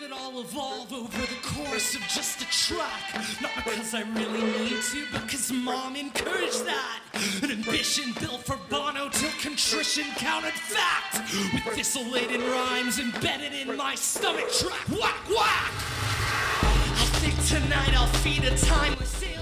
[0.00, 3.24] That I'll evolve over the course of just a track.
[3.42, 7.00] Not because I really need to, but because mom encouraged that.
[7.42, 11.18] An ambition built for Bono till contrition counted fact.
[11.52, 14.88] With thistle-laden rhymes embedded in my stomach track.
[14.88, 16.77] Whack, whack!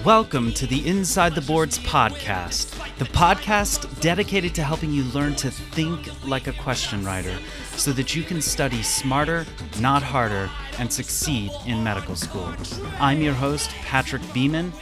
[0.03, 5.49] Welcome to the Inside the Boards podcast, the podcast dedicated to helping you learn to
[5.51, 7.37] think like a question writer
[7.75, 9.45] so that you can study smarter,
[9.79, 12.51] not harder, and succeed in medical school.
[12.99, 14.73] I'm your host, Patrick Beeman.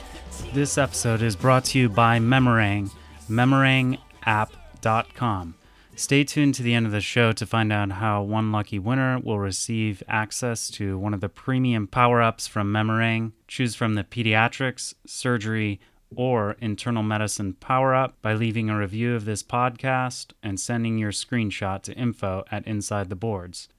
[0.53, 2.91] This episode is brought to you by Memorang,
[3.29, 5.55] memorangapp.com.
[5.97, 9.17] Stay tuned to the end of the show to find out how one lucky winner
[9.17, 13.31] will receive access to one of the premium power ups from Memorang.
[13.47, 15.79] Choose from the pediatrics, surgery,
[16.13, 21.13] or internal medicine power up by leaving a review of this podcast and sending your
[21.13, 23.69] screenshot to info at Inside the Boards.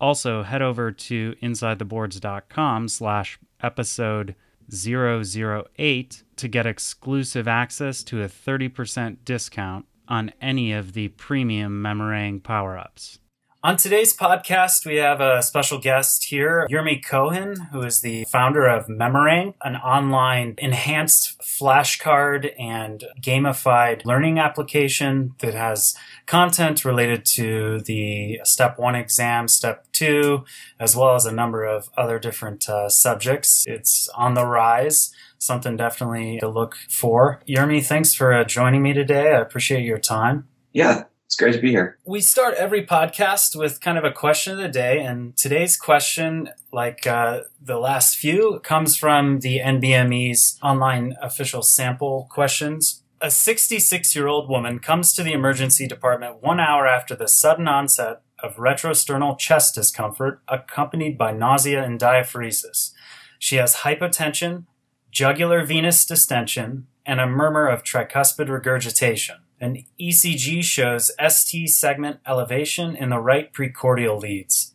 [0.00, 4.36] Also, head over to insidetheboards.com slash episode
[4.72, 12.42] 008 to get exclusive access to a 30% discount on any of the premium Memorang
[12.42, 13.18] power ups.
[13.64, 18.66] On today's podcast, we have a special guest here, Yermi Cohen, who is the founder
[18.66, 25.96] of Memorang, an online enhanced flashcard and gamified learning application that has
[26.26, 30.44] content related to the step one exam, step two,
[30.78, 33.64] as well as a number of other different uh, subjects.
[33.66, 37.40] It's on the rise something definitely to look for.
[37.48, 39.32] Yermi, thanks for uh, joining me today.
[39.32, 40.48] I appreciate your time.
[40.72, 41.98] Yeah, it's great to be here.
[42.06, 46.50] We start every podcast with kind of a question of the day, and today's question,
[46.72, 53.02] like uh, the last few, comes from the NBME's online official sample questions.
[53.20, 57.66] A 66 year old woman comes to the emergency department one hour after the sudden
[57.66, 62.92] onset of retrosternal chest discomfort accompanied by nausea and diaphoresis.
[63.38, 64.66] She has hypotension,
[65.14, 69.36] jugular venous distension, and a murmur of tricuspid regurgitation.
[69.60, 74.74] An ECG shows ST segment elevation in the right precordial leads.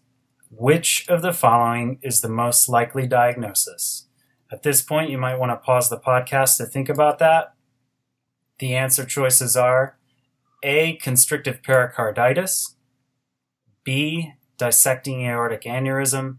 [0.50, 4.08] Which of the following is the most likely diagnosis?
[4.50, 7.54] At this point, you might want to pause the podcast to think about that.
[8.60, 9.98] The answer choices are
[10.64, 10.94] A.
[10.94, 12.76] Constrictive pericarditis,
[13.84, 14.36] B.
[14.58, 16.38] Dissecting aortic aneurysm,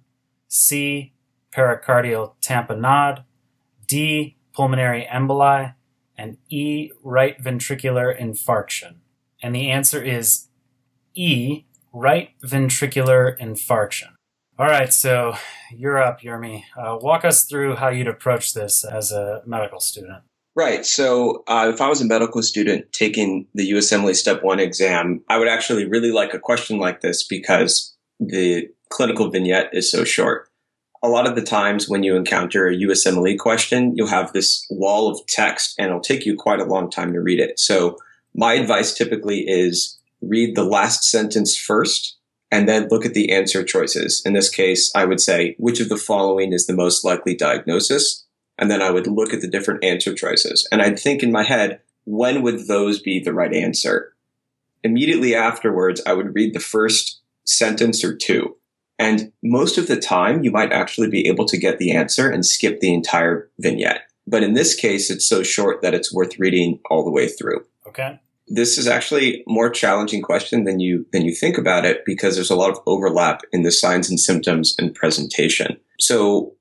[0.49, 1.13] C.
[1.55, 3.25] Pericardial tamponade,
[3.91, 4.37] D.
[4.55, 5.75] Pulmonary emboli,
[6.17, 6.93] and E.
[7.03, 8.99] Right ventricular infarction.
[9.43, 10.47] And the answer is
[11.15, 11.65] E.
[11.93, 14.13] Right ventricular infarction.
[14.61, 15.35] All right, so
[15.75, 16.63] you're up, Yermi.
[16.77, 20.23] Uh, walk us through how you'd approach this as a medical student.
[20.55, 20.85] Right.
[20.87, 25.39] So, uh, if I was a medical student taking the USMLE Step 1 exam, I
[25.39, 30.50] would actually really like a question like this because the clinical vignette is so short
[31.03, 35.11] a lot of the times when you encounter a USMLE question, you'll have this wall
[35.11, 37.59] of text and it'll take you quite a long time to read it.
[37.59, 37.97] So
[38.35, 42.17] my advice typically is read the last sentence first
[42.51, 44.23] and then look at the answer choices.
[44.27, 48.27] In this case, I would say, which of the following is the most likely diagnosis?
[48.59, 50.69] And then I would look at the different answer choices.
[50.71, 54.15] And I'd think in my head, when would those be the right answer?
[54.83, 58.57] Immediately afterwards, I would read the first sentence or two
[59.01, 62.45] and most of the time, you might actually be able to get the answer and
[62.45, 64.03] skip the entire vignette.
[64.27, 67.65] But in this case, it's so short that it's worth reading all the way through.
[67.89, 68.21] Okay.
[68.47, 72.51] This is actually more challenging question than you than you think about it because there's
[72.51, 75.79] a lot of overlap in the signs and symptoms and presentation.
[75.99, 76.55] So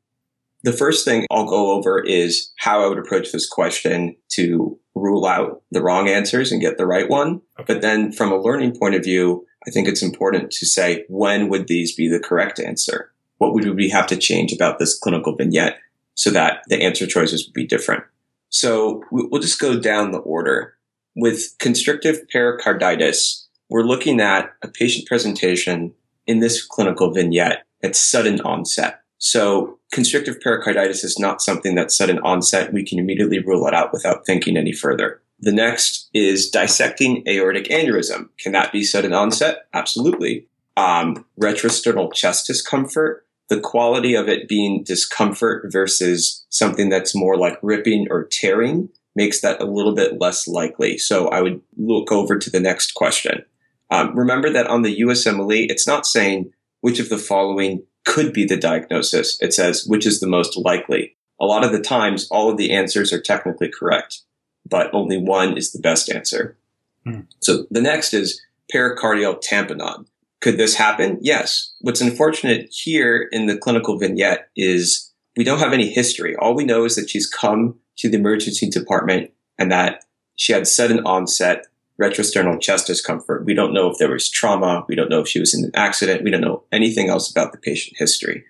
[0.63, 5.25] the first thing I'll go over is how I would approach this question to rule
[5.25, 7.42] out the wrong answers and get the right one.
[7.59, 7.74] Okay.
[7.74, 11.50] But then from a learning point of view, I think it's important to say when
[11.50, 13.11] would these be the correct answer?
[13.38, 15.77] What would we have to change about this clinical vignette
[16.15, 18.03] so that the answer choices would be different?
[18.50, 20.75] So we'll just go down the order.
[21.15, 25.94] With constrictive pericarditis, we're looking at a patient presentation
[26.25, 29.01] in this clinical vignette at sudden onset.
[29.17, 32.73] So constrictive pericarditis is not something that's sudden onset.
[32.73, 35.21] We can immediately rule it out without thinking any further.
[35.41, 38.30] The next is dissecting aortic aneurysm.
[38.39, 39.68] Can that be sudden onset?
[39.74, 40.47] Absolutely.
[40.75, 43.25] Um, retrosternal chest discomfort.
[43.50, 49.41] the quality of it being discomfort versus something that's more like ripping or tearing makes
[49.41, 50.97] that a little bit less likely.
[50.97, 53.44] So I would look over to the next question.
[53.89, 56.51] Um, remember that on the USMLE, it's not saying
[56.81, 59.38] which of the following could be the diagnosis.
[59.42, 61.15] It says which is the most likely.
[61.42, 64.21] A lot of the times, all of the answers are technically correct,
[64.69, 66.57] but only one is the best answer.
[67.06, 67.21] Hmm.
[67.39, 68.42] So the next is
[68.74, 70.06] pericardial tamponade.
[70.42, 71.18] Could this happen?
[71.21, 71.74] Yes.
[71.81, 76.36] What's unfortunate here in the clinical vignette is we don't have any history.
[76.36, 80.06] All we know is that she's come to the emergency department and that
[80.36, 81.66] she had sudden onset
[82.01, 83.44] retrosternal chest discomfort.
[83.44, 84.86] We don't know if there was trauma.
[84.88, 86.24] We don't know if she was in an accident.
[86.24, 88.45] We don't know anything else about the patient history.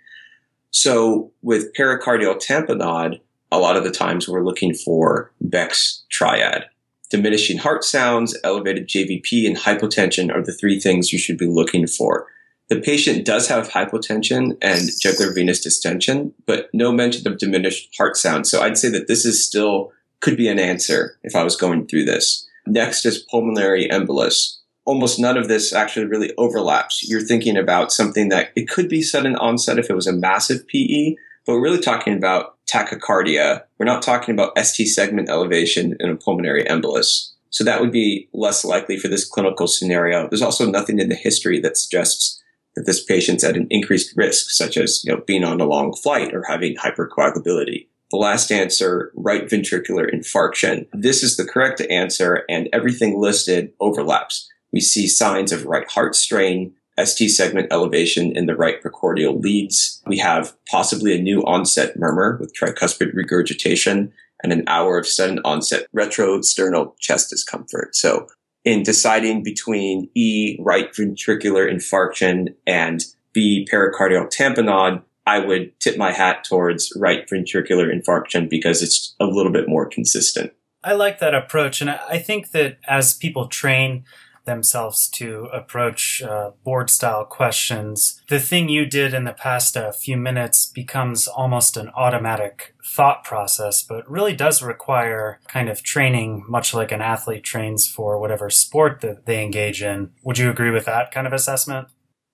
[0.71, 3.19] So with pericardial tamponade,
[3.51, 6.65] a lot of the times we're looking for Beck's triad.
[7.09, 11.87] Diminishing heart sounds, elevated JVP, and hypotension are the three things you should be looking
[11.87, 12.27] for.
[12.69, 18.15] The patient does have hypotension and jugular venous distension, but no mention of diminished heart
[18.15, 18.51] sounds.
[18.51, 19.91] So I'd say that this is still
[20.21, 22.47] could be an answer if I was going through this.
[22.67, 24.57] Next is pulmonary embolus.
[24.85, 27.07] Almost none of this actually really overlaps.
[27.09, 30.67] You're thinking about something that it could be sudden onset if it was a massive
[30.67, 31.15] PE,
[31.45, 33.63] but we're really talking about tachycardia.
[33.77, 37.31] We're not talking about ST segment elevation in a pulmonary embolus.
[37.50, 40.27] So that would be less likely for this clinical scenario.
[40.27, 42.42] There's also nothing in the history that suggests
[42.75, 45.94] that this patient's at an increased risk, such as you know, being on a long
[45.94, 47.88] flight or having hypercoagulability.
[48.12, 50.88] The last answer, right ventricular infarction.
[50.94, 54.50] This is the correct answer, and everything listed overlaps.
[54.71, 56.74] We see signs of right heart strain,
[57.05, 60.01] ST segment elevation in the right precordial leads.
[60.05, 64.11] We have possibly a new onset murmur with tricuspid regurgitation
[64.43, 67.95] and an hour of sudden onset retrosternal chest discomfort.
[67.95, 68.27] So
[68.65, 73.03] in deciding between E, right ventricular infarction and
[73.33, 79.25] B, pericardial tamponade, I would tip my hat towards right ventricular infarction because it's a
[79.25, 80.53] little bit more consistent.
[80.83, 81.81] I like that approach.
[81.81, 84.05] And I think that as people train,
[84.49, 88.21] themselves to approach uh, board style questions.
[88.27, 93.23] The thing you did in the past uh, few minutes becomes almost an automatic thought
[93.23, 98.49] process, but really does require kind of training, much like an athlete trains for whatever
[98.49, 100.11] sport that they engage in.
[100.23, 101.87] Would you agree with that kind of assessment?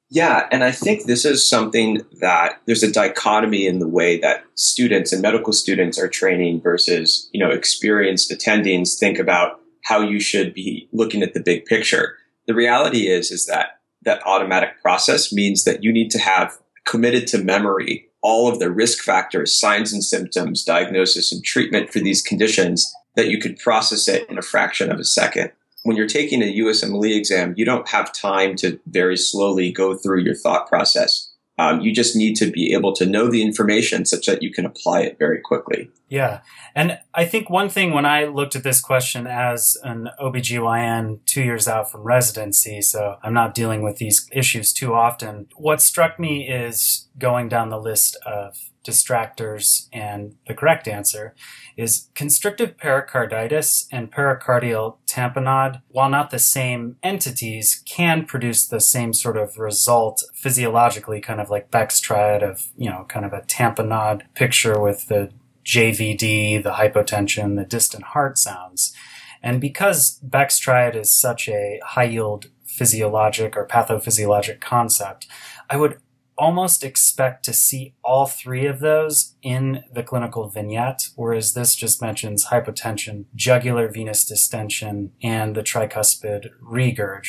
[0.10, 4.44] Yeah, and I think this is something that there's a dichotomy in the way that
[4.54, 10.20] students and medical students are training versus, you know, experienced attendings think about how you
[10.20, 12.18] should be looking at the big picture.
[12.48, 17.28] The reality is, is that that automatic process means that you need to have committed
[17.28, 22.24] to memory all of the risk factors, signs and symptoms, diagnosis and treatment for these
[22.24, 25.52] conditions that you could process it in a fraction of a second.
[25.84, 30.22] When you're taking a USMLE exam, you don't have time to very slowly go through
[30.22, 31.32] your thought process.
[31.60, 34.66] Um, you just need to be able to know the information such that you can
[34.66, 35.90] apply it very quickly.
[36.08, 36.42] Yeah.
[36.76, 41.42] And I think one thing when I looked at this question as an OBGYN two
[41.42, 46.20] years out from residency, so I'm not dealing with these issues too often, what struck
[46.20, 51.34] me is going down the list of distractors and the correct answer
[51.76, 59.12] is constrictive pericarditis and pericardial tamponade, while not the same entities, can produce the same
[59.12, 63.42] sort of result physiologically, kind of like Beck's triad of, you know, kind of a
[63.42, 65.32] tamponade picture with the
[65.66, 68.94] JVD, the hypotension, the distant heart sounds.
[69.42, 75.28] And because Beck's triad is such a high yield physiologic or pathophysiologic concept,
[75.70, 76.00] I would
[76.38, 82.02] almost expect to see all three of those in the clinical vignette, whereas this just
[82.02, 87.26] mentions hypotension, jugular venous distension, and the tricuspid regurg.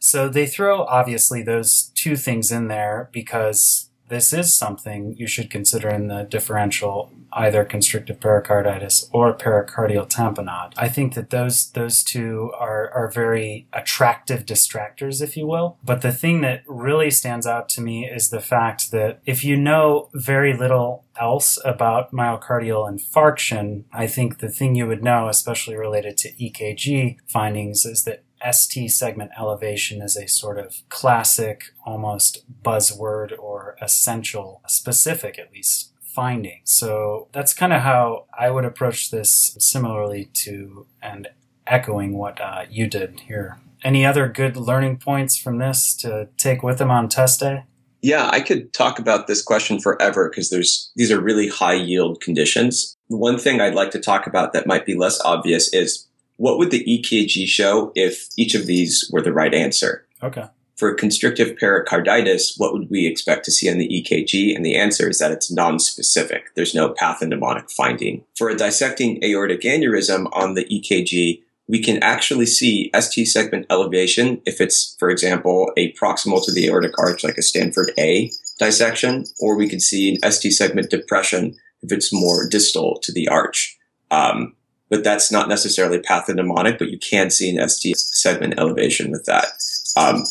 [0.00, 5.50] So they throw obviously those two things in there because this is something you should
[5.50, 10.72] consider in the differential either constrictive pericarditis or pericardial tamponade.
[10.76, 15.78] I think that those those two are are very attractive distractors, if you will.
[15.84, 19.56] But the thing that really stands out to me is the fact that if you
[19.56, 25.76] know very little else about myocardial infarction, I think the thing you would know, especially
[25.76, 32.44] related to EKG findings, is that ST segment elevation is a sort of classic, almost
[32.62, 36.60] buzzword or essential, specific at least, finding.
[36.64, 41.28] So that's kind of how I would approach this similarly to and
[41.66, 43.58] echoing what uh, you did here.
[43.84, 47.64] Any other good learning points from this to take with them on test day?
[48.00, 52.20] Yeah, I could talk about this question forever because there's these are really high yield
[52.20, 52.96] conditions.
[53.08, 56.07] One thing I'd like to talk about that might be less obvious is
[56.38, 60.06] what would the EKG show if each of these were the right answer?
[60.22, 60.46] Okay.
[60.78, 64.54] for constrictive pericarditis, what would we expect to see on the EKG?
[64.54, 66.54] And the answer is that it's non-specific.
[66.54, 68.24] There's no pathognomonic finding.
[68.36, 74.40] For a dissecting aortic aneurysm on the EKG, we can actually see ST segment elevation
[74.46, 79.24] if it's, for example, a proximal to the aortic arch, like a Stanford A dissection,
[79.40, 83.76] or we could see an ST segment depression if it's more distal to the arch.
[84.10, 84.54] Um,
[84.90, 89.52] but that's not necessarily pathognomonic, but you can see an ST segment elevation with that.
[89.96, 90.24] Um,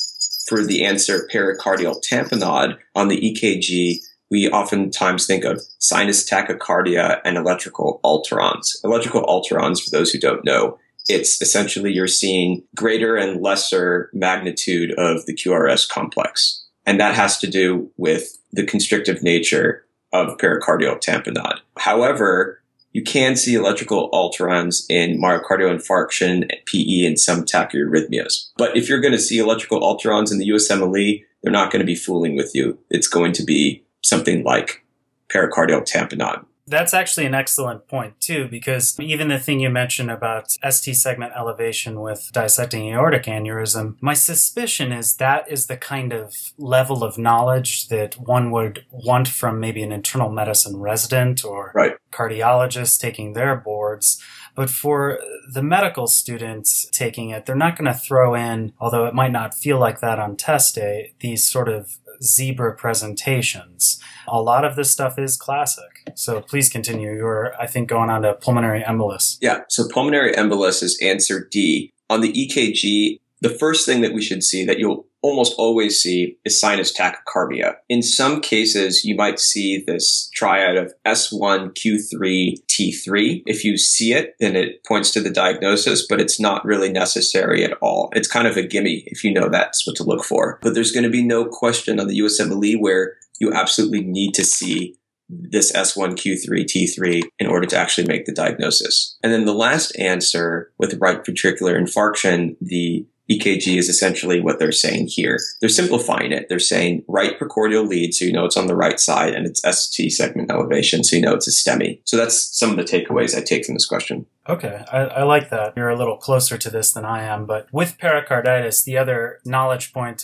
[0.47, 3.97] for the answer pericardial tamponade on the EKG,
[4.29, 8.75] we oftentimes think of sinus tachycardia and electrical alternans.
[8.83, 14.91] Electrical alternans, for those who don't know, it's essentially you're seeing greater and lesser magnitude
[14.97, 16.65] of the QRS complex.
[16.85, 21.59] And that has to do with the constrictive nature of pericardial tamponade.
[21.77, 22.61] However,
[22.97, 28.49] you can see electrical alternans in myocardial infarction, PE, and some tachyarrhythmias.
[28.57, 31.85] But if you're going to see electrical alternans in the USMLE, they're not going to
[31.85, 32.79] be fooling with you.
[32.89, 34.83] It's going to be something like
[35.29, 36.43] pericardial tamponade.
[36.69, 41.31] That's actually an excellent point too, because even the thing you mentioned about ST segment
[41.33, 47.17] elevation with dissecting aortic aneurysm, my suspicion is that is the kind of level of
[47.17, 51.95] knowledge that one would want from maybe an internal medicine resident or right.
[52.17, 54.21] Cardiologist taking their boards.
[54.55, 55.19] But for
[55.53, 59.53] the medical students taking it, they're not going to throw in, although it might not
[59.53, 64.01] feel like that on test day, these sort of zebra presentations.
[64.27, 66.11] A lot of this stuff is classic.
[66.15, 67.13] So please continue.
[67.13, 69.37] You're, I think, going on to pulmonary embolus.
[69.41, 69.61] Yeah.
[69.69, 71.93] So pulmonary embolus is answer D.
[72.09, 76.37] On the EKG, the first thing that we should see that you'll almost always see
[76.45, 77.75] is sinus tachycardia.
[77.89, 83.43] In some cases, you might see this triad of S1, Q3, T3.
[83.45, 87.63] If you see it, then it points to the diagnosis, but it's not really necessary
[87.63, 88.09] at all.
[88.13, 90.59] It's kind of a gimme if you know that's what to look for.
[90.61, 94.43] But there's going to be no question on the USMLE where you absolutely need to
[94.43, 94.97] see
[95.29, 99.17] this S1, Q3, T3 in order to actually make the diagnosis.
[99.21, 104.71] And then the last answer with right ventricular infarction, the EKG is essentially what they're
[104.71, 105.39] saying here.
[105.59, 106.47] They're simplifying it.
[106.49, 109.61] They're saying right precordial lead, so you know it's on the right side, and it's
[109.61, 111.99] ST segment elevation, so you know it's a STEMI.
[112.05, 114.25] So that's some of the takeaways I take from this question.
[114.49, 115.73] Okay, I, I, like that.
[115.75, 119.91] You're a little closer to this than I am, but with pericarditis, the other knowledge
[119.91, 120.23] point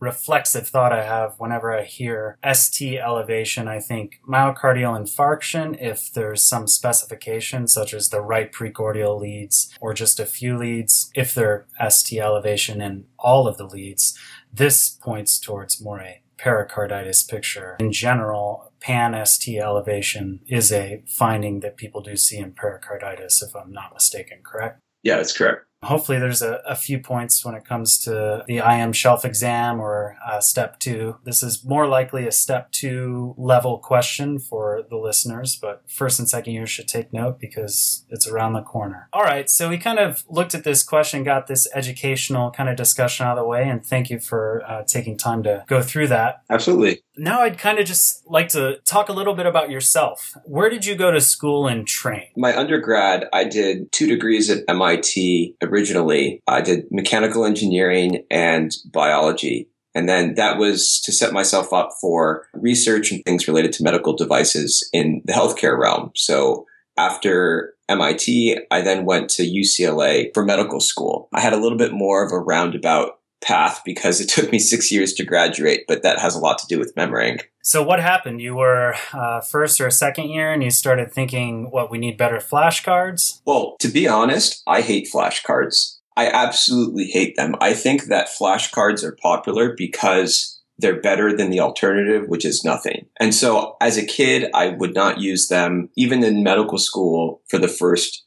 [0.00, 3.68] reflexive thought I have whenever I hear ST elevation.
[3.68, 9.94] I think myocardial infarction, if there's some specification, such as the right precordial leads or
[9.94, 14.18] just a few leads, if they're ST elevation in all of the leads,
[14.52, 17.76] this points towards more a pericarditis picture.
[17.80, 23.54] In general, pan ST elevation is a finding that people do see in pericarditis, if
[23.56, 24.80] I'm not mistaken, correct?
[25.02, 25.64] Yeah, that's correct.
[25.84, 30.16] Hopefully, there's a, a, few points when it comes to the IM shelf exam or
[30.26, 31.18] uh, step two.
[31.24, 36.28] This is more likely a step two level question for the listeners, but first and
[36.28, 39.08] second years should take note because it's around the corner.
[39.12, 42.74] All right, so we kind of looked at this question, got this educational kind of
[42.74, 46.08] discussion out of the way, and thank you for uh, taking time to go through
[46.08, 46.42] that.
[46.50, 47.02] Absolutely.
[47.16, 50.36] Now, I'd kind of just like to talk a little bit about yourself.
[50.44, 52.28] Where did you go to school and train?
[52.36, 56.40] My undergrad, I did two degrees at MIT originally.
[56.46, 59.68] I did mechanical engineering and biology.
[59.94, 64.14] And then that was to set myself up for research and things related to medical
[64.14, 66.12] devices in the healthcare realm.
[66.14, 71.28] So after MIT, I then went to UCLA for medical school.
[71.32, 74.90] I had a little bit more of a roundabout path because it took me six
[74.92, 77.42] years to graduate, but that has a lot to do with Memorang.
[77.62, 78.40] So what happened?
[78.40, 82.38] You were uh, first or second year, and you started thinking, "What we need better
[82.38, 85.96] flashcards." Well, to be honest, I hate flashcards.
[86.16, 87.54] I absolutely hate them.
[87.60, 93.06] I think that flashcards are popular because they're better than the alternative, which is nothing.
[93.20, 95.90] And so as a kid, I would not use them.
[95.96, 98.24] Even in medical school for the first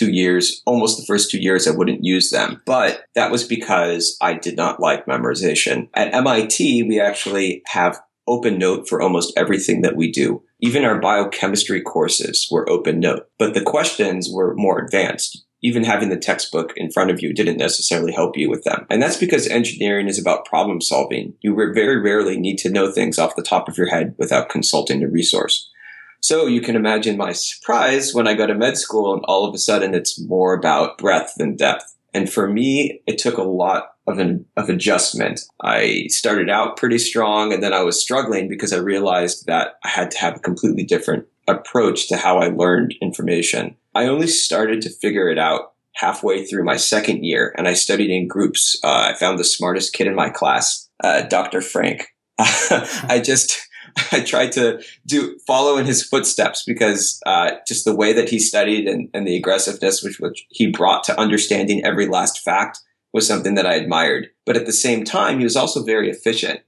[0.00, 2.62] two years, almost the first two years, I wouldn't use them.
[2.64, 5.88] But that was because I did not like memorization.
[5.92, 10.42] At MIT, we actually have open note for almost everything that we do.
[10.60, 15.44] Even our biochemistry courses were open note, but the questions were more advanced.
[15.62, 18.86] Even having the textbook in front of you didn't necessarily help you with them.
[18.88, 21.34] And that's because engineering is about problem solving.
[21.42, 25.02] You very rarely need to know things off the top of your head without consulting
[25.02, 25.69] a resource.
[26.20, 29.54] So you can imagine my surprise when I go to med school and all of
[29.54, 31.96] a sudden it's more about breadth than depth.
[32.12, 35.40] And for me, it took a lot of an of adjustment.
[35.62, 39.88] I started out pretty strong and then I was struggling because I realized that I
[39.88, 43.76] had to have a completely different approach to how I learned information.
[43.94, 48.10] I only started to figure it out halfway through my second year and I studied
[48.10, 48.78] in groups.
[48.82, 51.60] Uh, I found the smartest kid in my class, uh, Dr.
[51.60, 52.08] Frank.
[52.38, 53.58] I just,
[54.12, 58.38] I tried to do follow in his footsteps because uh, just the way that he
[58.38, 62.80] studied and, and the aggressiveness which, which he brought to understanding every last fact
[63.12, 64.30] was something that I admired.
[64.46, 66.60] But at the same time, he was also very efficient.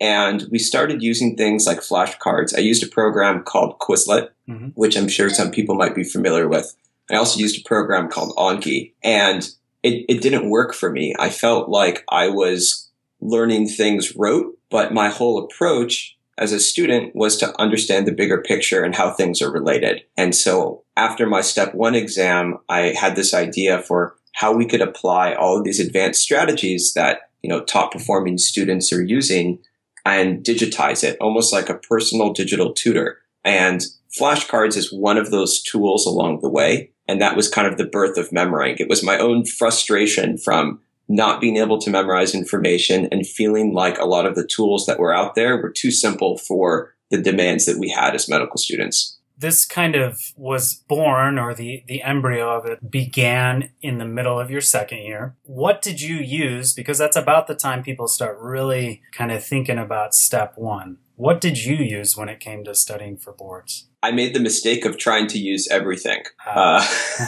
[0.00, 2.56] And we started using things like flashcards.
[2.56, 4.68] I used a program called Quizlet, mm-hmm.
[4.68, 6.74] which I'm sure some people might be familiar with.
[7.10, 9.42] I also used a program called Anki, and
[9.82, 11.14] it, it didn't work for me.
[11.18, 12.88] I felt like I was
[13.20, 18.40] learning things rote, but my whole approach as a student was to understand the bigger
[18.40, 20.02] picture and how things are related.
[20.16, 24.80] And so after my step one exam, I had this idea for how we could
[24.80, 29.58] apply all of these advanced strategies that, you know, top performing students are using
[30.06, 33.18] and digitize it almost like a personal digital tutor.
[33.44, 33.84] And
[34.18, 36.90] flashcards is one of those tools along the way.
[37.06, 38.80] And that was kind of the birth of Memorang.
[38.80, 40.80] It was my own frustration from
[41.10, 45.00] not being able to memorize information and feeling like a lot of the tools that
[45.00, 49.18] were out there were too simple for the demands that we had as medical students
[49.40, 54.38] this kind of was born or the, the embryo of it began in the middle
[54.38, 55.34] of your second year.
[55.42, 56.74] What did you use?
[56.74, 60.98] Because that's about the time people start really kind of thinking about step one.
[61.16, 63.88] What did you use when it came to studying for boards?
[64.02, 66.22] I made the mistake of trying to use everything.
[66.46, 66.86] Uh,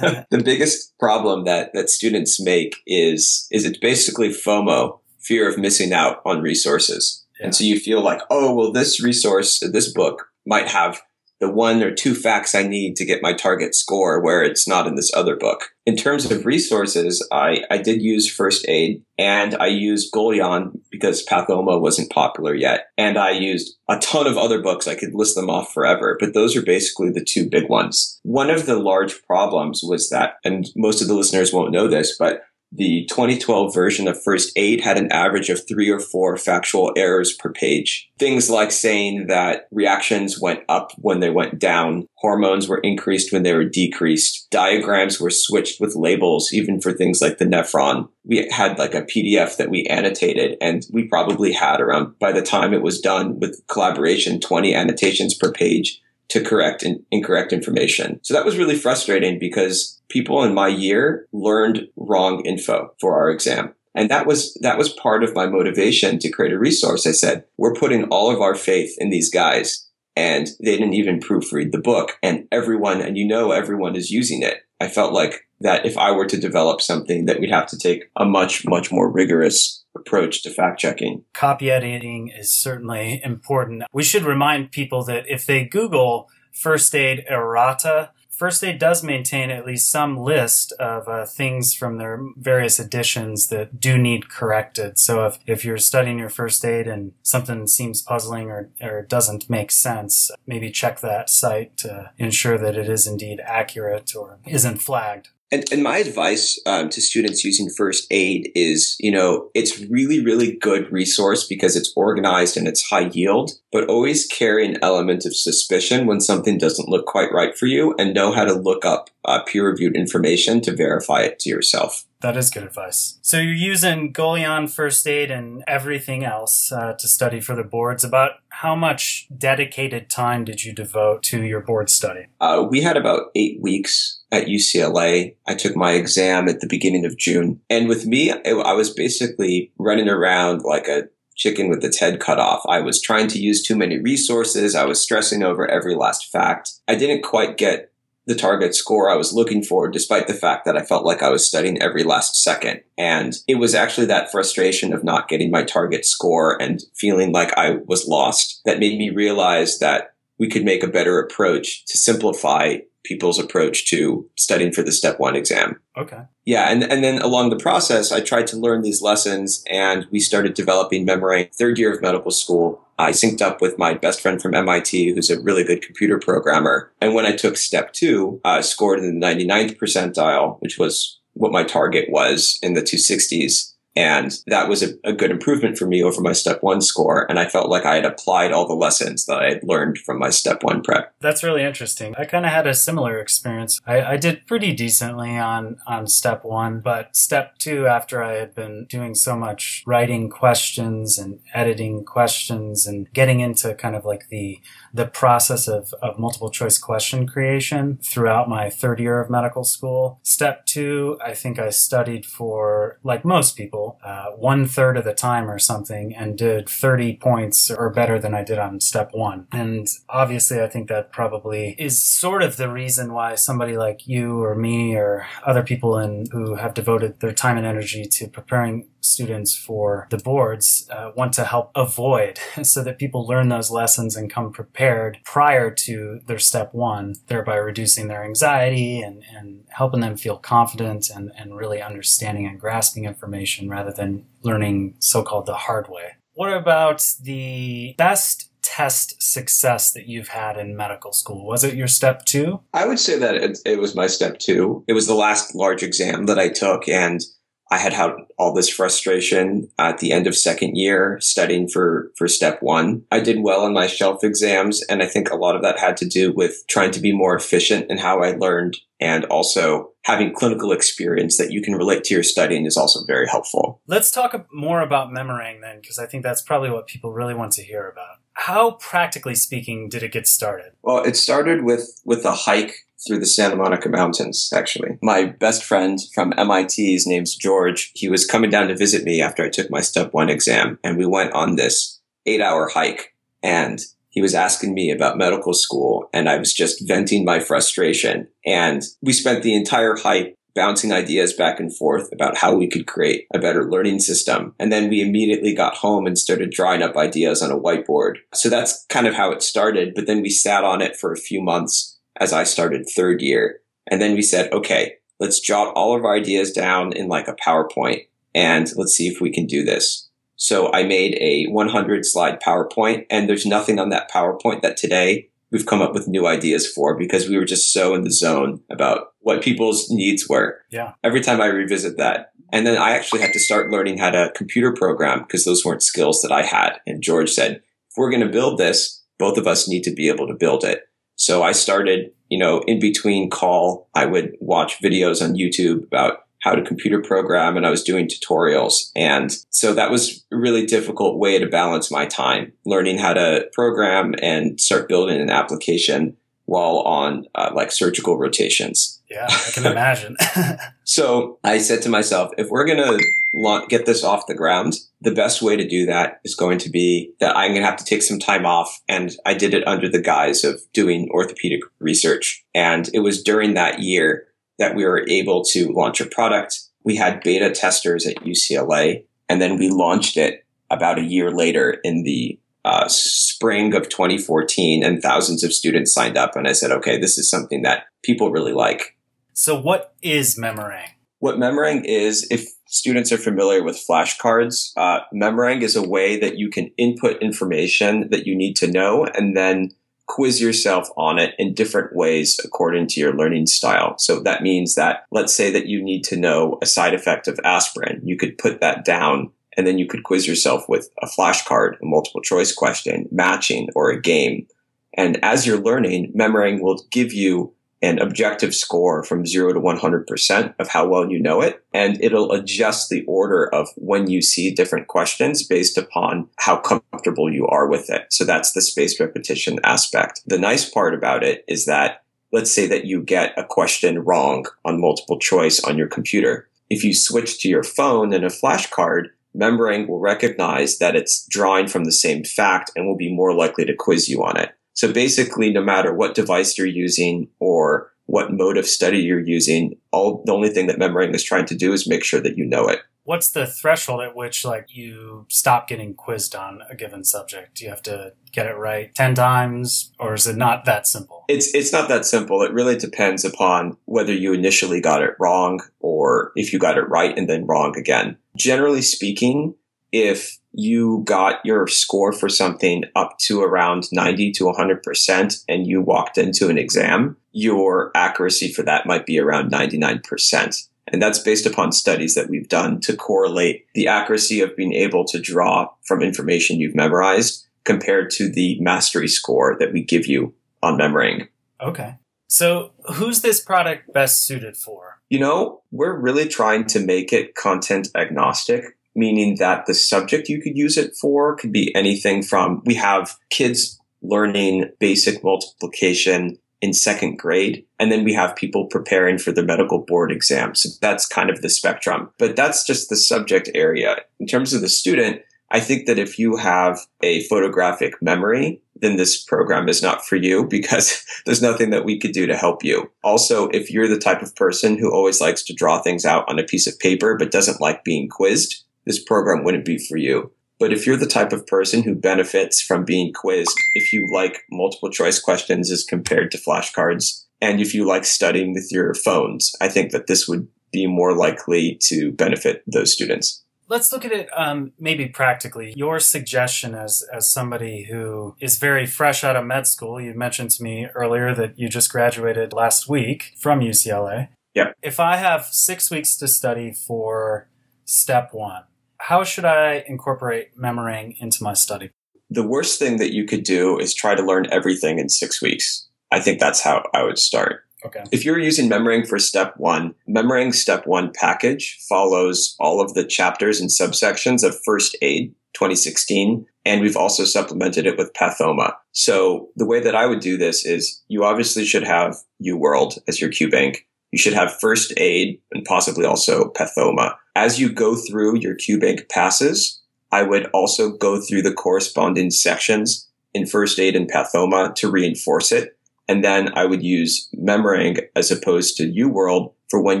[0.02, 5.58] uh the biggest problem that, that students make is, is it's basically FOMO, fear of
[5.58, 7.24] missing out on resources.
[7.38, 7.46] Yeah.
[7.46, 11.00] And so you feel like, oh, well, this resource, this book might have
[11.40, 14.86] the one or two facts I need to get my target score where it's not
[14.86, 15.70] in this other book.
[15.84, 21.24] In terms of resources, I, I did use first aid and I used Goljan because
[21.24, 22.86] Pathoma wasn't popular yet.
[22.98, 24.88] And I used a ton of other books.
[24.88, 28.18] I could list them off forever, but those are basically the two big ones.
[28.22, 32.16] One of the large problems was that, and most of the listeners won't know this,
[32.18, 32.42] but
[32.72, 37.32] the 2012 version of First Aid had an average of three or four factual errors
[37.32, 38.10] per page.
[38.18, 43.44] Things like saying that reactions went up when they went down, hormones were increased when
[43.44, 48.08] they were decreased, diagrams were switched with labels, even for things like the nephron.
[48.24, 52.42] We had like a PDF that we annotated, and we probably had around, by the
[52.42, 58.20] time it was done with collaboration, 20 annotations per page to correct in, incorrect information.
[58.22, 63.30] So that was really frustrating because people in my year learned wrong info for our
[63.30, 63.74] exam.
[63.94, 67.06] And that was, that was part of my motivation to create a resource.
[67.06, 71.20] I said, we're putting all of our faith in these guys and they didn't even
[71.20, 74.62] proofread the book and everyone, and you know, everyone is using it.
[74.80, 78.04] I felt like that if I were to develop something that we'd have to take
[78.16, 81.24] a much, much more rigorous approach to fact checking.
[81.32, 83.84] Copy editing is certainly important.
[83.92, 89.50] We should remind people that if they Google first aid errata, First Aid does maintain
[89.50, 94.98] at least some list of uh, things from their various editions that do need corrected.
[94.98, 99.48] So if, if you're studying your first aid and something seems puzzling or, or doesn't
[99.48, 104.82] make sense, maybe check that site to ensure that it is indeed accurate or isn't
[104.82, 105.28] flagged.
[105.52, 110.24] And, and my advice um, to students using first aid is, you know, it's really,
[110.24, 115.24] really good resource because it's organized and it's high yield, but always carry an element
[115.24, 118.84] of suspicion when something doesn't look quite right for you and know how to look
[118.84, 122.05] up uh, peer reviewed information to verify it to yourself.
[122.20, 123.18] That is good advice.
[123.20, 128.04] So you're using Goljan First Aid and everything else uh, to study for the boards.
[128.04, 132.26] About how much dedicated time did you devote to your board study?
[132.40, 135.36] Uh, we had about eight weeks at UCLA.
[135.46, 137.60] I took my exam at the beginning of June.
[137.68, 141.04] And with me, I was basically running around like a
[141.36, 142.62] chicken with its head cut off.
[142.66, 144.74] I was trying to use too many resources.
[144.74, 146.72] I was stressing over every last fact.
[146.88, 147.92] I didn't quite get
[148.26, 151.30] the target score I was looking for, despite the fact that I felt like I
[151.30, 152.80] was studying every last second.
[152.98, 157.56] And it was actually that frustration of not getting my target score and feeling like
[157.56, 161.96] I was lost that made me realize that we could make a better approach to
[161.96, 165.80] simplify people's approach to studying for the step one exam.
[165.96, 166.22] Okay.
[166.44, 166.70] Yeah.
[166.70, 170.54] And, and then along the process, I tried to learn these lessons and we started
[170.54, 172.82] developing Memorang third year of medical school.
[172.98, 176.92] I synced up with my best friend from MIT, who's a really good computer programmer.
[177.00, 181.52] And when I took step two, I scored in the 99th percentile, which was what
[181.52, 183.74] my target was in the 260s.
[183.96, 187.24] And that was a, a, good improvement for me over my step one score.
[187.30, 190.18] And I felt like I had applied all the lessons that I had learned from
[190.18, 191.14] my step one prep.
[191.20, 192.14] That's really interesting.
[192.18, 193.80] I kind of had a similar experience.
[193.86, 198.54] I, I, did pretty decently on, on step one, but step two, after I had
[198.54, 204.28] been doing so much writing questions and editing questions and getting into kind of like
[204.28, 204.60] the,
[204.92, 210.20] the process of, of multiple choice question creation throughout my third year of medical school.
[210.22, 215.14] Step two, I think I studied for, like most people, uh, one third of the
[215.14, 219.46] time or something and did 30 points or better than I did on step one.
[219.52, 224.42] And obviously, I think that probably is sort of the reason why somebody like you
[224.42, 228.88] or me or other people in, who have devoted their time and energy to preparing
[229.06, 234.16] students for the boards uh, want to help avoid so that people learn those lessons
[234.16, 240.00] and come prepared prior to their step one, thereby reducing their anxiety and, and helping
[240.00, 245.54] them feel confident and, and really understanding and grasping information rather than learning so-called the
[245.54, 246.12] hard way.
[246.34, 251.46] What about the best test success that you've had in medical school?
[251.46, 252.60] Was it your step two?
[252.74, 254.84] I would say that it, it was my step two.
[254.88, 257.20] It was the last large exam that I took and
[257.70, 262.28] I had had all this frustration at the end of second year studying for, for
[262.28, 263.02] step one.
[263.10, 264.82] I did well on my shelf exams.
[264.84, 267.34] And I think a lot of that had to do with trying to be more
[267.34, 272.14] efficient in how I learned and also having clinical experience that you can relate to
[272.14, 273.82] your studying is also very helpful.
[273.86, 277.52] Let's talk more about Memorang then, because I think that's probably what people really want
[277.52, 278.18] to hear about.
[278.36, 280.72] How practically speaking did it get started?
[280.82, 282.74] Well, it started with, with a hike
[283.06, 284.98] through the Santa Monica Mountains, actually.
[285.02, 289.22] My best friend from MIT, his name's George, he was coming down to visit me
[289.22, 293.14] after I took my step one exam, and we went on this eight hour hike.
[293.42, 298.28] And he was asking me about medical school, and I was just venting my frustration.
[298.44, 302.86] And we spent the entire hike bouncing ideas back and forth about how we could
[302.86, 304.54] create a better learning system.
[304.58, 308.16] And then we immediately got home and started drawing up ideas on a whiteboard.
[308.34, 309.94] So that's kind of how it started.
[309.94, 313.60] But then we sat on it for a few months as I started third year.
[313.88, 317.34] And then we said, okay, let's jot all of our ideas down in like a
[317.36, 320.08] PowerPoint and let's see if we can do this.
[320.36, 325.30] So I made a 100 slide PowerPoint and there's nothing on that PowerPoint that today
[325.50, 328.60] we've come up with new ideas for because we were just so in the zone
[328.70, 330.60] about what people's needs were.
[330.70, 330.92] Yeah.
[331.04, 332.32] Every time I revisit that.
[332.52, 335.82] And then I actually had to start learning how to computer program because those weren't
[335.82, 336.78] skills that I had.
[336.86, 340.08] And George said, if we're going to build this, both of us need to be
[340.08, 340.82] able to build it.
[341.16, 346.25] So I started, you know, in between call, I would watch videos on YouTube about
[346.46, 348.92] how to computer program and I was doing tutorials.
[348.94, 353.48] And so that was a really difficult way to balance my time, learning how to
[353.52, 359.02] program and start building an application while on uh, like surgical rotations.
[359.10, 360.16] Yeah, I can imagine.
[360.84, 365.10] so I said to myself, if we're going to get this off the ground, the
[365.10, 367.84] best way to do that is going to be that I'm going to have to
[367.84, 368.80] take some time off.
[368.88, 372.44] And I did it under the guise of doing orthopedic research.
[372.54, 374.25] And it was during that year
[374.58, 376.60] that we were able to launch a product.
[376.84, 381.78] We had beta testers at UCLA and then we launched it about a year later
[381.84, 386.34] in the uh, spring of 2014 and thousands of students signed up.
[386.34, 388.96] And I said, okay, this is something that people really like.
[389.34, 390.88] So what is Memorang?
[391.20, 396.38] What Memorang is, if students are familiar with flashcards, uh, Memorang is a way that
[396.38, 399.70] you can input information that you need to know and then
[400.06, 403.98] quiz yourself on it in different ways according to your learning style.
[403.98, 407.40] So that means that let's say that you need to know a side effect of
[407.44, 408.00] aspirin.
[408.04, 411.86] You could put that down and then you could quiz yourself with a flashcard, a
[411.86, 414.46] multiple choice question, matching, or a game.
[414.94, 420.54] And as you're learning, Memorang will give you an objective score from zero to 100%
[420.58, 421.62] of how well you know it.
[421.74, 427.32] And it'll adjust the order of when you see different questions based upon how comfortable
[427.32, 428.06] you are with it.
[428.10, 430.22] So that's the spaced repetition aspect.
[430.26, 434.46] The nice part about it is that let's say that you get a question wrong
[434.64, 436.48] on multiple choice on your computer.
[436.70, 441.68] If you switch to your phone and a flashcard, Memorang will recognize that it's drawing
[441.68, 444.55] from the same fact and will be more likely to quiz you on it.
[444.76, 449.76] So basically, no matter what device you're using or what mode of study you're using,
[449.90, 452.44] all the only thing that Memorang is trying to do is make sure that you
[452.44, 452.80] know it.
[453.04, 457.54] What's the threshold at which like you stop getting quizzed on a given subject?
[457.56, 461.24] Do you have to get it right 10 times or is it not that simple?
[461.28, 462.42] It's it's not that simple.
[462.42, 466.88] It really depends upon whether you initially got it wrong or if you got it
[466.88, 468.18] right and then wrong again.
[468.36, 469.54] Generally speaking,
[469.92, 475.82] if you got your score for something up to around 90 to 100% and you
[475.82, 480.68] walked into an exam, your accuracy for that might be around 99%.
[480.88, 485.04] And that's based upon studies that we've done to correlate the accuracy of being able
[485.06, 490.32] to draw from information you've memorized compared to the mastery score that we give you
[490.62, 491.28] on Memorang.
[491.60, 491.96] Okay.
[492.28, 495.00] So who's this product best suited for?
[495.10, 500.40] You know, we're really trying to make it content agnostic, meaning that the subject you
[500.40, 506.72] could use it for could be anything from we have kids learning basic multiplication in
[506.72, 507.64] second grade.
[507.78, 510.62] And then we have people preparing for the medical board exams.
[510.62, 513.96] So that's kind of the spectrum, but that's just the subject area.
[514.18, 518.96] In terms of the student, I think that if you have a photographic memory, then
[518.96, 522.64] this program is not for you because there's nothing that we could do to help
[522.64, 522.90] you.
[523.04, 526.38] Also, if you're the type of person who always likes to draw things out on
[526.38, 530.32] a piece of paper but doesn't like being quizzed, this program wouldn't be for you.
[530.58, 534.42] But if you're the type of person who benefits from being quizzed, if you like
[534.50, 539.52] multiple choice questions as compared to flashcards, and if you like studying with your phones,
[539.60, 543.42] I think that this would be more likely to benefit those students.
[543.68, 545.74] Let's look at it um, maybe practically.
[545.76, 550.00] Your suggestion as as somebody who is very fresh out of med school.
[550.00, 554.28] You mentioned to me earlier that you just graduated last week from UCLA.
[554.54, 554.72] Yeah.
[554.82, 557.48] If I have six weeks to study for
[557.84, 558.62] step one,
[559.06, 561.90] how should I incorporate Memorang into my study?
[562.28, 565.86] The worst thing that you could do is try to learn everything in six weeks.
[566.10, 567.62] I think that's how I would start.
[567.84, 568.02] Okay.
[568.10, 573.04] If you're using Memorang for step one, Memorang step one package follows all of the
[573.04, 576.44] chapters and subsections of first aid 2016.
[576.64, 578.72] And we've also supplemented it with Pathoma.
[578.90, 583.20] So the way that I would do this is you obviously should have UWorld as
[583.20, 583.76] your QBank.
[584.16, 587.16] You should have first aid and possibly also Pathoma.
[587.34, 593.06] As you go through your QBank passes, I would also go through the corresponding sections
[593.34, 595.76] in first aid and Pathoma to reinforce it
[596.08, 600.00] and then I would use Memorang as opposed to UWorld for when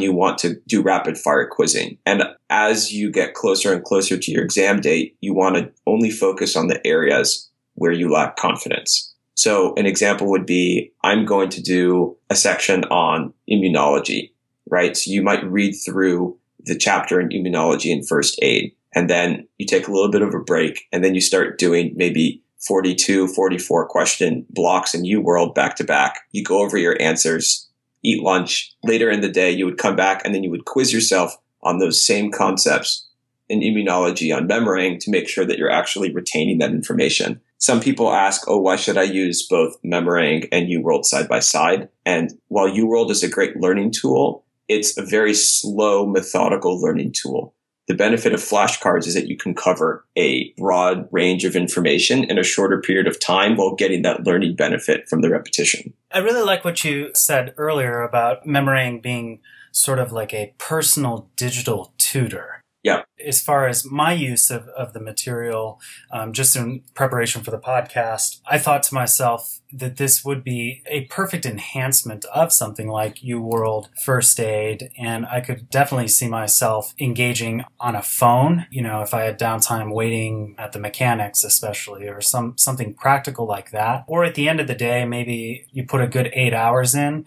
[0.00, 1.98] you want to do rapid fire quizzing.
[2.06, 6.10] And as you get closer and closer to your exam date, you want to only
[6.10, 9.12] focus on the areas where you lack confidence.
[9.36, 14.32] So an example would be, I'm going to do a section on immunology,
[14.68, 14.96] right?
[14.96, 19.66] So you might read through the chapter in immunology and first aid, and then you
[19.66, 23.86] take a little bit of a break, and then you start doing maybe 42, 44
[23.88, 26.20] question blocks in UWorld back to back.
[26.32, 27.68] You go over your answers,
[28.02, 28.74] eat lunch.
[28.82, 31.78] Later in the day, you would come back and then you would quiz yourself on
[31.78, 33.06] those same concepts
[33.48, 37.40] in immunology on Memorang to make sure that you're actually retaining that information.
[37.58, 41.88] Some people ask, oh, why should I use both Memorang and UWorld side by side?
[42.04, 47.54] And while UWorld is a great learning tool, it's a very slow, methodical learning tool.
[47.88, 52.36] The benefit of flashcards is that you can cover a broad range of information in
[52.36, 55.94] a shorter period of time while getting that learning benefit from the repetition.
[56.10, 59.40] I really like what you said earlier about Memorang being
[59.70, 62.60] sort of like a personal digital tutor.
[62.86, 63.02] Yeah.
[63.26, 65.80] As far as my use of, of the material,
[66.12, 70.84] um, just in preparation for the podcast, I thought to myself that this would be
[70.86, 74.90] a perfect enhancement of something like UWorld First Aid.
[74.96, 79.36] And I could definitely see myself engaging on a phone, you know, if I had
[79.36, 84.04] downtime waiting at the mechanics, especially, or some, something practical like that.
[84.06, 87.24] Or at the end of the day, maybe you put a good eight hours in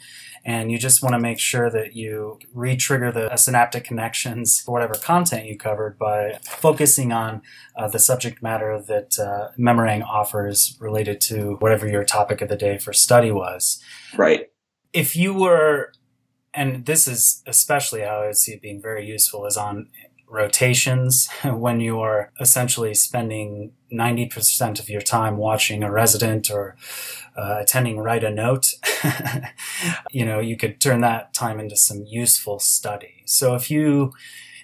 [0.49, 4.95] and you just want to make sure that you re-trigger the synaptic connections for whatever
[4.95, 7.43] content you covered by focusing on
[7.75, 12.55] uh, the subject matter that uh, Memorang offers related to whatever your topic of the
[12.55, 13.79] day for study was.
[14.17, 14.47] Right.
[14.91, 15.93] If you were,
[16.51, 19.89] and this is especially how I would see it being very useful, is on
[20.29, 26.75] rotations when you are essentially spending 90% of your time watching a resident or
[27.35, 28.73] uh, attending write a note.
[30.11, 33.23] You know you could turn that time into some useful study.
[33.25, 34.11] So if you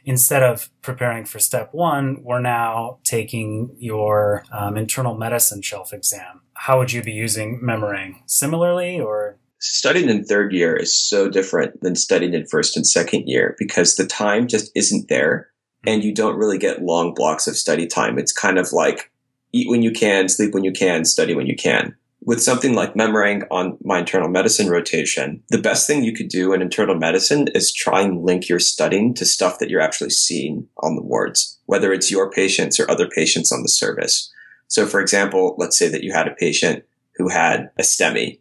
[0.04, 6.42] instead of preparing for step one we're now taking your um, internal medicine shelf exam
[6.56, 9.38] how would you be using memorang similarly or?
[9.60, 13.96] Studying in third year is so different than studying in first and second year because
[13.96, 15.50] the time just isn't there
[15.88, 18.18] and you don't really get long blocks of study time.
[18.18, 19.12] It's kind of like
[19.52, 21.96] eat when you can, sleep when you can, study when you can.
[22.22, 26.54] With something like Memorang on my internal medicine rotation, the best thing you could do
[26.54, 30.68] in internal medicine is try and link your studying to stuff that you're actually seeing
[30.80, 34.32] on the wards, whether it's your patients or other patients on the service.
[34.68, 36.84] So for example, let's say that you had a patient
[37.18, 38.40] who had a STEMI.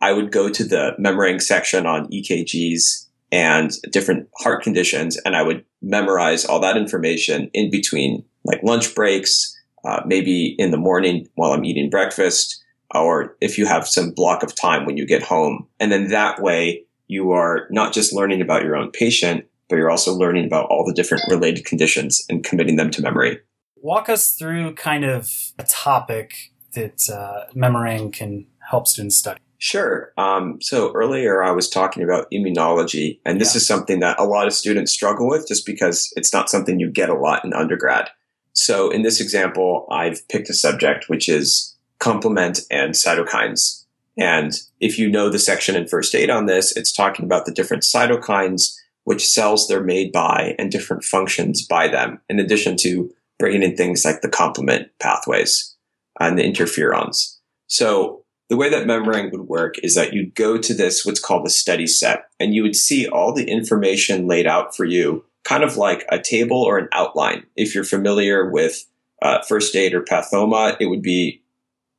[0.00, 3.03] I would go to the Memorang section on EKGs
[3.34, 5.16] and different heart conditions.
[5.24, 9.52] And I would memorize all that information in between like lunch breaks,
[9.84, 12.62] uh, maybe in the morning while I'm eating breakfast,
[12.94, 15.66] or if you have some block of time when you get home.
[15.80, 19.90] And then that way you are not just learning about your own patient, but you're
[19.90, 23.40] also learning about all the different related conditions and committing them to memory.
[23.74, 29.40] Walk us through kind of a topic that uh, Memorang can help students study.
[29.64, 30.12] Sure.
[30.18, 33.56] Um, so earlier I was talking about immunology, and this yeah.
[33.56, 36.90] is something that a lot of students struggle with just because it's not something you
[36.90, 38.10] get a lot in undergrad.
[38.52, 43.86] So in this example, I've picked a subject which is complement and cytokines.
[44.18, 47.52] And if you know the section in first aid on this, it's talking about the
[47.52, 53.10] different cytokines, which cells they're made by and different functions by them, in addition to
[53.38, 55.74] bringing in things like the complement pathways
[56.20, 57.38] and the interferons.
[57.66, 61.46] So the way that Memorang would work is that you'd go to this, what's called
[61.46, 65.64] a study set, and you would see all the information laid out for you, kind
[65.64, 67.44] of like a table or an outline.
[67.56, 68.84] If you're familiar with
[69.22, 71.42] uh, first aid or pathoma, it would be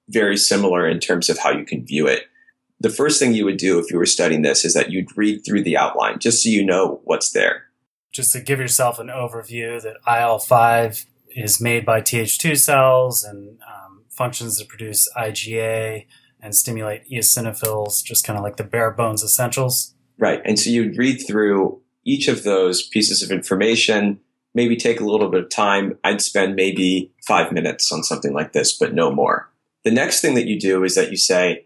[0.10, 2.25] very similar in terms of how you can view it.
[2.79, 5.43] The first thing you would do if you were studying this is that you'd read
[5.43, 7.63] through the outline just so you know what's there.
[8.12, 13.58] Just to give yourself an overview that IL 5 is made by Th2 cells and
[13.67, 16.05] um, functions to produce IgA
[16.45, 19.95] and stimulate eosinophils, just kind of like the bare bones essentials.
[20.17, 20.41] Right.
[20.45, 24.19] And so you'd read through each of those pieces of information,
[24.53, 25.97] maybe take a little bit of time.
[26.03, 29.49] I'd spend maybe five minutes on something like this, but no more.
[29.84, 31.65] The next thing that you do is that you say,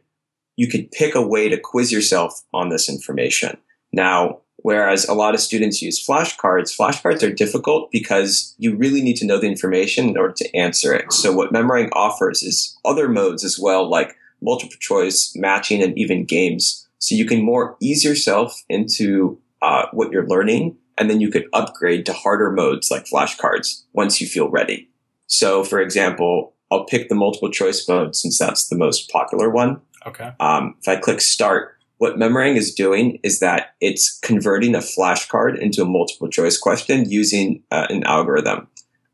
[0.55, 3.57] you could pick a way to quiz yourself on this information.
[3.91, 9.17] Now, whereas a lot of students use flashcards, flashcards are difficult because you really need
[9.17, 11.11] to know the information in order to answer it.
[11.13, 16.25] So what Memorang offers is other modes as well, like multiple choice, matching, and even
[16.25, 16.87] games.
[16.99, 21.47] So you can more ease yourself into uh, what you're learning, and then you could
[21.53, 24.89] upgrade to harder modes like flashcards once you feel ready.
[25.27, 29.81] So, for example, I'll pick the multiple choice mode since that's the most popular one.
[30.05, 30.31] Okay.
[30.39, 35.59] Um, if I click start, what Memorang is doing is that it's converting a flashcard
[35.59, 38.67] into a multiple choice question using uh, an algorithm.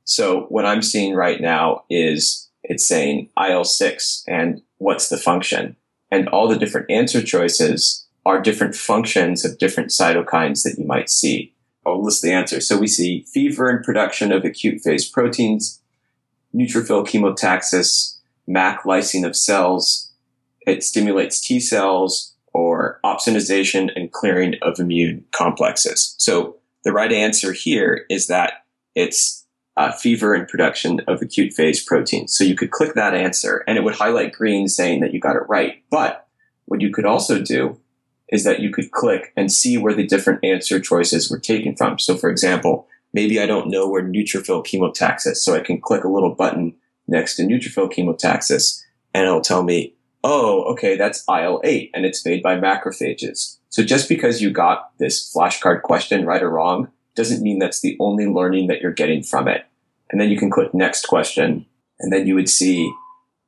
[0.04, 5.76] So what I'm seeing right now is it's saying IL6 and what's the function.
[6.12, 11.10] And all the different answer choices are different functions of different cytokines that you might
[11.10, 11.54] see.
[11.86, 12.60] I'll list the answer.
[12.60, 15.82] So we see fever and production of acute phase proteins,
[16.54, 20.12] neutrophil chemotaxis, MAC lysing of cells.
[20.66, 26.16] It stimulates T cells or opsonization and clearing of immune complexes.
[26.18, 29.45] So the right answer here is that it's
[29.78, 32.36] uh, fever and production of acute phase proteins.
[32.36, 35.36] So you could click that answer and it would highlight green saying that you got
[35.36, 35.84] it right.
[35.90, 36.28] But
[36.66, 37.80] what you could also do
[38.30, 42.00] is that you could click and see where the different answer choices were taken from.
[42.00, 46.10] So for example, maybe I don't know where neutrophil chemotaxis, so I can click a
[46.10, 46.76] little button
[47.08, 48.82] next to neutrophil chemotaxis
[49.14, 53.58] and it'll tell me, oh, okay, that's IL-8 and it's made by macrophages.
[53.70, 57.98] So just because you got this flashcard question right or wrong doesn't mean that's the
[58.00, 59.66] only learning that you're getting from it.
[60.10, 61.66] And then you can click next question
[62.00, 62.94] and then you would see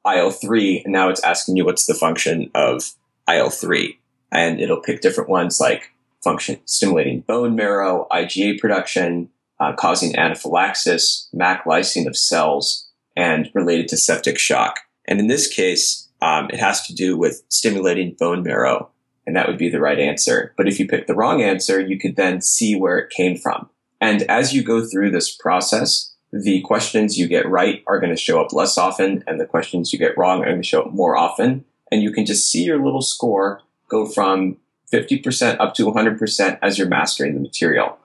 [0.06, 2.94] IL3 and now it's asking you what's the function of
[3.30, 3.98] IL3
[4.32, 5.92] and it'll pick different ones like
[6.24, 13.88] function stimulating bone marrow, IgA production, uh, causing anaphylaxis, MAC lysing of cells, and related
[13.90, 14.80] to septic shock.
[15.06, 18.90] And in this case, um, it has to do with stimulating bone marrow
[19.28, 20.54] and that would be the right answer.
[20.58, 23.70] But if you pick the wrong answer, you could then see where it came from.
[24.00, 28.22] And as you go through this process, the questions you get right are going to
[28.22, 30.94] show up less often, and the questions you get wrong are going to show up
[30.94, 31.66] more often.
[31.92, 34.58] And you can just see your little score go from
[34.94, 37.98] 50% up to 100% as you're mastering the material.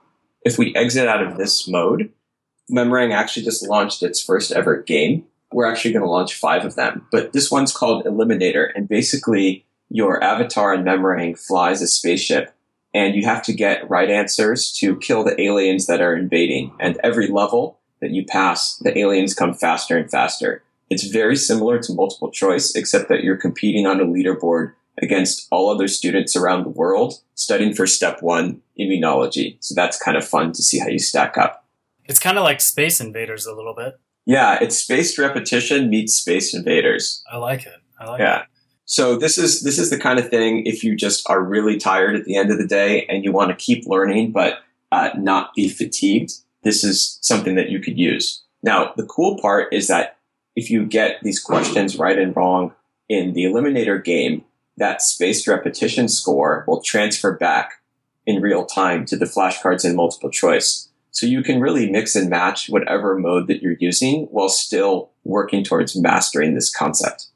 [0.45, 2.13] If we exit out of this mode,
[2.71, 5.25] Memorang actually just launched its first ever game.
[5.53, 8.69] We're actually going to launch five of them, but this one's called Eliminator.
[8.75, 12.55] And basically, your avatar in Memorang flies a spaceship
[12.95, 16.73] and you have to get right answers to kill the aliens that are invading.
[16.81, 20.63] And every level that you pass, the aliens come faster and faster.
[20.91, 25.71] It's very similar to multiple choice, except that you're competing on a leaderboard against all
[25.71, 29.57] other students around the world studying for step one immunology.
[29.61, 31.67] So that's kind of fun to see how you stack up.
[32.05, 33.99] It's kind of like Space Invaders a little bit.
[34.27, 37.23] Yeah, it's spaced repetition meets Space Invaders.
[37.31, 37.77] I like it.
[37.99, 38.41] I like yeah.
[38.41, 38.47] it.
[38.85, 42.17] So this is this is the kind of thing if you just are really tired
[42.17, 44.59] at the end of the day and you want to keep learning but
[44.91, 46.33] uh, not be fatigued.
[46.63, 48.43] This is something that you could use.
[48.63, 50.19] Now the cool part is that
[50.55, 52.73] if you get these questions right and wrong
[53.09, 54.45] in the eliminator game,
[54.77, 57.75] that spaced repetition score will transfer back
[58.27, 60.89] in real time to the flashcards in multiple choice.
[61.11, 65.63] So you can really mix and match whatever mode that you're using while still working
[65.63, 67.27] towards mastering this concept.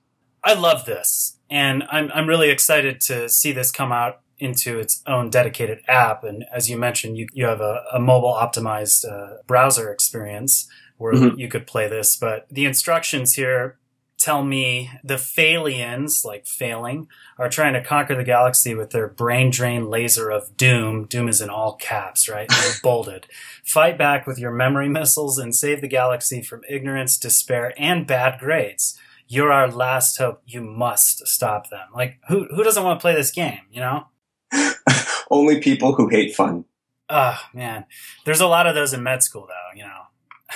[0.43, 5.03] I love this and I'm I'm really excited to see this come out into its
[5.07, 6.23] own dedicated app.
[6.23, 10.69] And as you mentioned, you, you have a, a mobile optimized uh, browser experience
[10.99, 11.39] where Mhm.
[11.39, 12.17] you could play this.
[12.17, 13.79] But the instructions here
[14.19, 17.07] tell me the Phalians, like failing,
[17.39, 21.07] are trying to conquer the galaxy with their brain drain laser of doom.
[21.07, 22.49] Doom is in all caps, right?
[22.49, 23.27] They're bolded.
[23.65, 28.39] Fight back with your memory missiles and save the galaxy from ignorance, despair, and bad
[28.39, 28.99] grades.
[29.29, 30.43] You're our last hope.
[30.47, 31.89] You must stop them.
[31.95, 34.07] Like, who, who doesn't want to play this game, you know?
[35.31, 36.65] Only people who hate fun.
[37.09, 37.87] Oh, man.
[38.25, 40.03] There's a lot of those in med school, though, you know?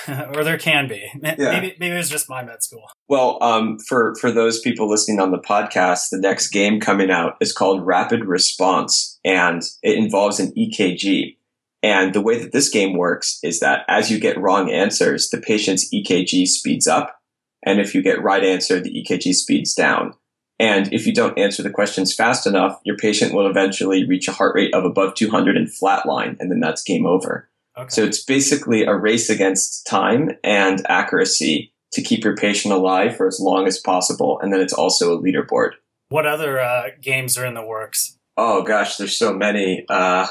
[0.35, 1.07] or there can be.
[1.23, 1.53] Yeah.
[1.53, 2.89] Maybe, maybe it was just my med school.
[3.09, 7.37] Well, um, for for those people listening on the podcast, the next game coming out
[7.41, 11.37] is called Rapid Response, and it involves an EKG.
[11.83, 15.39] And the way that this game works is that as you get wrong answers, the
[15.39, 17.20] patient's EKG speeds up,
[17.65, 20.15] and if you get right answer, the EKG speeds down.
[20.59, 24.33] And if you don't answer the questions fast enough, your patient will eventually reach a
[24.33, 27.49] heart rate of above 200 and flatline, and then that's game over.
[27.79, 27.89] Okay.
[27.89, 33.27] So it's basically a race against time and accuracy to keep your patient alive for
[33.27, 34.39] as long as possible.
[34.41, 35.73] And then it's also a leaderboard.
[36.11, 38.17] what other uh, games are in the works?
[38.37, 39.85] Oh gosh, there's so many.
[39.89, 40.27] Uh,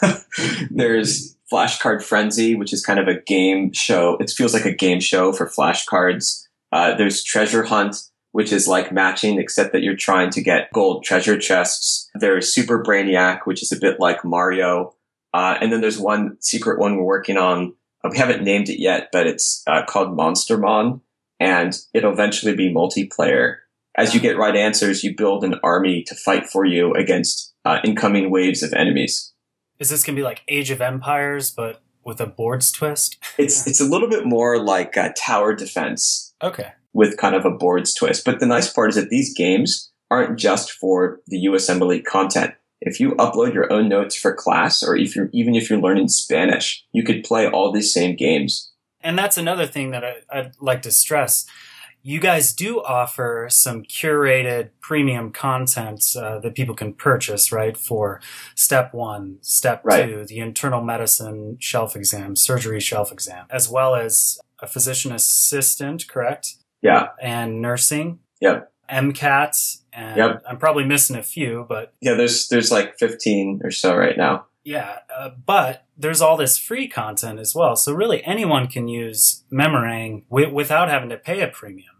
[0.70, 4.16] there's Flashcard Frenzy, which is kind of a game show.
[4.20, 6.46] It feels like a game show for flashcards.
[6.72, 7.96] Uh, there's Treasure Hunt,
[8.32, 12.10] which is like matching, except that you're trying to get gold treasure chests.
[12.14, 14.94] There's Super Brainiac, which is a bit like Mario.
[15.34, 17.74] Uh, and then there's one secret one we're working on.
[18.02, 21.00] Uh, we haven't named it yet, but it's uh, called Monstermon,
[21.38, 23.58] and it'll eventually be multiplayer.
[23.94, 27.78] As you get right answers, you build an army to fight for you against uh,
[27.84, 29.32] incoming waves of enemies.
[29.78, 33.18] Is this to be like Age of Empires, but with a boards twist?
[33.38, 36.72] It's it's a little bit more like uh, tower defense Okay.
[36.92, 38.24] with kind of a boards twist.
[38.24, 42.54] But the nice part is that these games aren't just for the USMLE content.
[42.80, 46.08] If you upload your own notes for class, or if you're even if you're learning
[46.08, 48.70] Spanish, you could play all these same games.
[49.00, 51.46] And that's another thing that I, I'd like to stress.
[52.04, 57.76] You guys do offer some curated premium content uh, that people can purchase, right?
[57.76, 58.20] For
[58.56, 60.06] step one, step Right.
[60.06, 66.08] two, the internal medicine shelf exam, surgery shelf exam, as well as a physician assistant,
[66.08, 66.54] correct?
[66.80, 68.18] Yeah, And nursing.
[68.40, 68.72] Yep.
[68.90, 69.78] MCAT.
[69.92, 70.42] And Yep.
[70.48, 72.14] I'm probably missing a few, but yeah.
[72.14, 74.46] There's there's like 15 or so right now.
[74.64, 77.74] Yeah, uh, but there's all this free content as well.
[77.76, 81.91] So really, anyone can use Memorang wi- without having to pay a premium.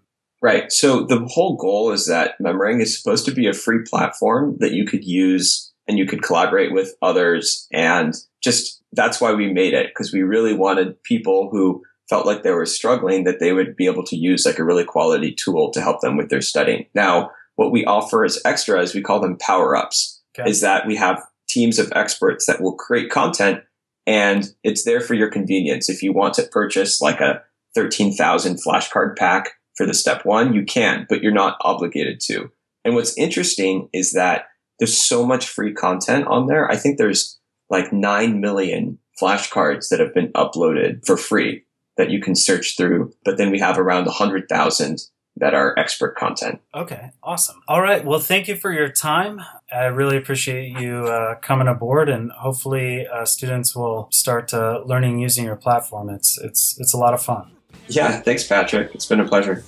[0.43, 0.73] Right.
[0.73, 4.73] So the whole goal is that Memorang is supposed to be a free platform that
[4.73, 7.69] you could use and you could collaborate with others.
[7.73, 12.43] And just that's why we made it because we really wanted people who felt like
[12.43, 15.71] they were struggling that they would be able to use like a really quality tool
[15.71, 16.87] to help them with their studying.
[16.95, 20.49] Now, what we offer as extra is we call them power ups Okay.
[20.49, 23.61] is that we have teams of experts that will create content
[24.07, 25.89] and it's there for your convenience.
[25.89, 27.43] If you want to purchase like a
[27.75, 32.51] 13,000 flashcard pack for the step one, you can, but you're not obligated to.
[32.85, 34.47] And what's interesting is that
[34.79, 36.71] there's so much free content on there.
[36.71, 37.39] I think there's
[37.71, 41.65] like 9 million flashcards that have been uploaded for free
[41.97, 43.13] that you can search through.
[43.25, 44.99] But then we have around 100,000
[45.37, 46.61] that are expert content.
[46.75, 47.63] Okay, awesome.
[47.67, 49.41] All right, well, thank you for your time.
[49.73, 55.21] I really appreciate you uh, coming aboard, and hopefully, uh, students will start uh, learning
[55.21, 56.11] using your platform.
[56.11, 57.53] It's it's it's a lot of fun.
[57.89, 58.21] Yeah.
[58.21, 58.95] Thanks, Patrick.
[58.95, 59.65] It's been a pleasure.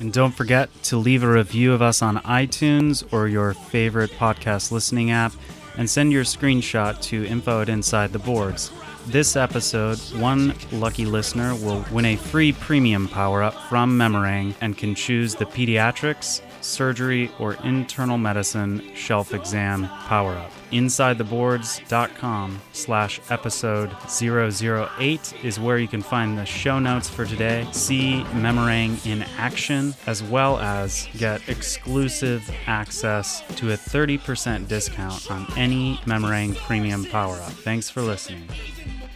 [0.00, 4.70] And don't forget to leave a review of us on iTunes or your favorite podcast
[4.70, 5.32] listening app
[5.76, 8.70] and send your screenshot to info at Inside the Boards.
[9.06, 14.76] This episode, one lucky listener will win a free premium power up from Memorang and
[14.76, 20.50] can choose the pediatrics, surgery, or internal medicine shelf exam power up.
[20.72, 28.22] InsideTheBoards.com slash episode 008 is where you can find the show notes for today, see
[28.32, 35.96] Memorang in action, as well as get exclusive access to a 30% discount on any
[36.04, 37.52] Memorang premium power up.
[37.52, 38.48] Thanks for listening.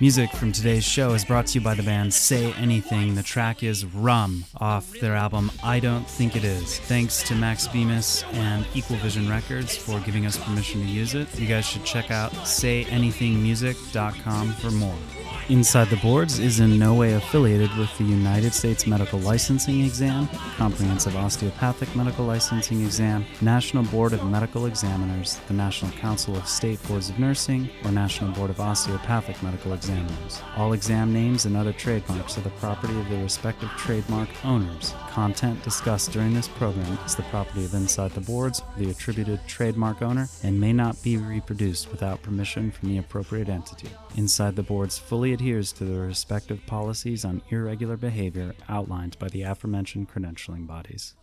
[0.03, 3.15] Music from today's show is brought to you by the band Say Anything.
[3.15, 6.81] The track is Rum off their album I Don't Think It Is.
[6.81, 11.39] Thanks to Max Bemis and Equal Vision Records for giving us permission to use it.
[11.39, 14.99] You guys should check out sayanythingmusic.com for more.
[15.49, 20.29] Inside the Boards is in no way affiliated with the United States Medical Licensing Exam,
[20.57, 26.81] Comprehensive Osteopathic Medical Licensing Exam, National Board of Medical Examiners, the National Council of State
[26.87, 30.41] Boards of Nursing, or National Board of Osteopathic Medical Examiners.
[30.57, 34.95] All exam names and other trademarks are the property of the respective trademark owners.
[35.11, 40.03] Content discussed during this program is the property of Inside the Boards, the attributed trademark
[40.03, 43.89] owner, and may not be reproduced without permission from the appropriate entity.
[44.17, 44.99] Inside the Boards
[45.33, 51.15] adheres to the respective policies on irregular behavior outlined by the aforementioned credentialing bodies.